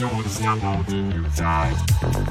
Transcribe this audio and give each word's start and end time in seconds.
knows 0.00 0.40
I'm 0.40 0.60
holding 0.60 1.12
you 1.12 1.24
die 1.36 2.29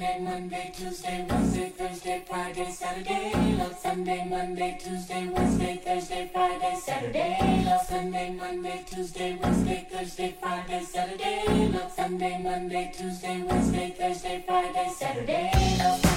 Sunday, 0.00 0.18
Monday, 0.18 0.72
Tuesday, 0.74 1.26
Wednesday, 1.28 1.68
Thursday, 1.76 2.24
Friday, 2.26 2.70
Saturday. 2.70 3.54
Love 3.58 3.76
Sunday, 3.78 4.24
Monday, 4.24 4.78
Tuesday, 4.82 5.28
Wednesday, 5.28 5.76
Thursday, 5.84 6.30
Friday, 6.32 6.76
Saturday. 6.80 7.64
Love 7.66 7.86
Sunday, 7.86 8.30
Monday, 8.30 8.84
Tuesday, 8.90 9.38
Wednesday, 9.42 9.86
Thursday, 9.92 10.34
Friday, 10.40 10.82
Saturday. 10.84 11.68
Love 11.74 11.92
Sunday, 11.92 12.38
Monday, 12.42 12.92
Tuesday, 12.96 13.42
Wednesday, 13.42 13.94
Thursday, 13.98 14.42
Friday, 14.46 14.88
Saturday. 14.88 15.50
Love 15.80 16.09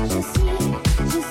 I 0.00 0.06
see. 0.06 0.48
je. 1.10 1.27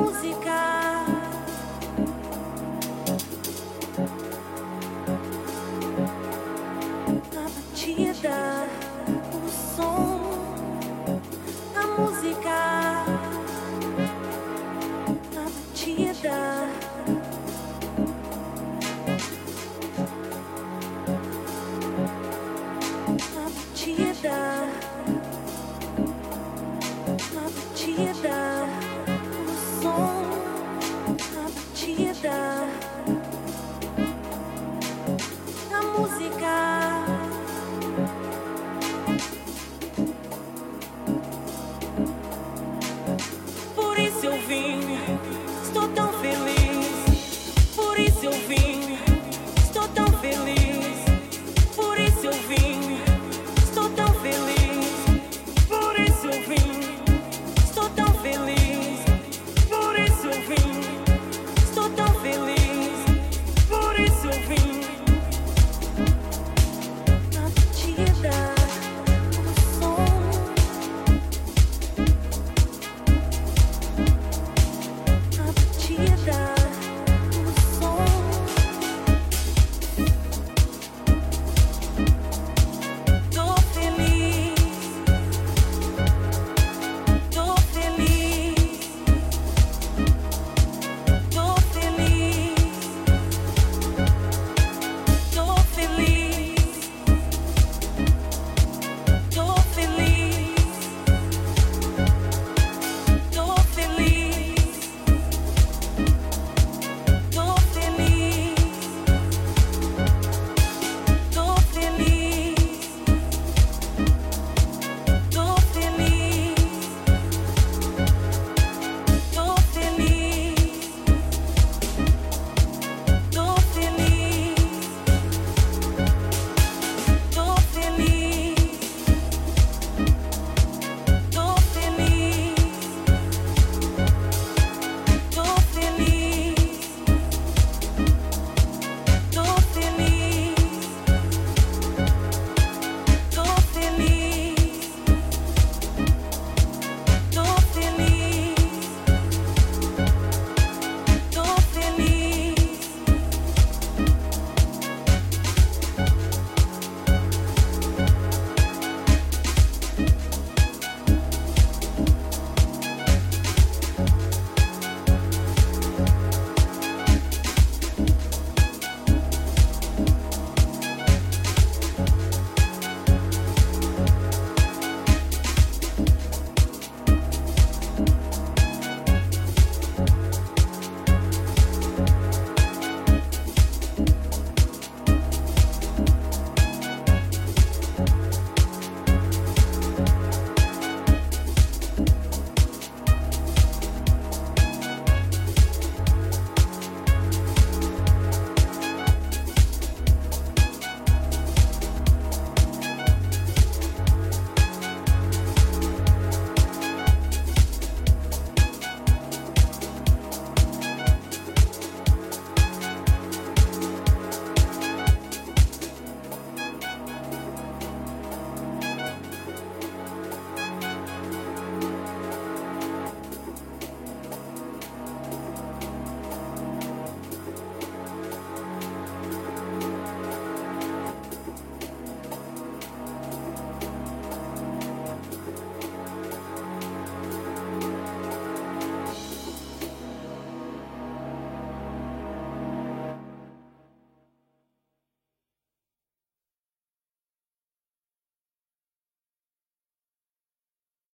musique. 0.00 0.39